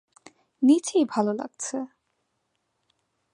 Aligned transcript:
নিচেই 0.61 1.05
ভালো 1.05 1.31
লাগছে। 1.33 1.77